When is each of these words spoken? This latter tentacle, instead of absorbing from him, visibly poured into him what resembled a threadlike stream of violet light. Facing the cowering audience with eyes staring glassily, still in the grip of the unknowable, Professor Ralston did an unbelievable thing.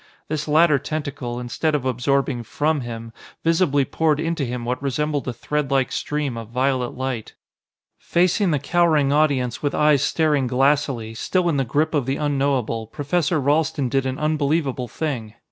This 0.29 0.47
latter 0.47 0.79
tentacle, 0.79 1.39
instead 1.39 1.75
of 1.75 1.85
absorbing 1.85 2.41
from 2.41 2.81
him, 2.81 3.13
visibly 3.43 3.85
poured 3.85 4.19
into 4.19 4.43
him 4.43 4.65
what 4.65 4.81
resembled 4.81 5.27
a 5.27 5.31
threadlike 5.31 5.91
stream 5.91 6.37
of 6.37 6.49
violet 6.49 6.97
light. 6.97 7.35
Facing 7.99 8.49
the 8.49 8.57
cowering 8.57 9.13
audience 9.13 9.61
with 9.61 9.75
eyes 9.75 10.01
staring 10.01 10.47
glassily, 10.47 11.13
still 11.13 11.47
in 11.49 11.57
the 11.57 11.65
grip 11.65 11.93
of 11.93 12.07
the 12.07 12.15
unknowable, 12.17 12.87
Professor 12.87 13.39
Ralston 13.39 13.89
did 13.89 14.07
an 14.07 14.17
unbelievable 14.17 14.87
thing. 14.87 15.35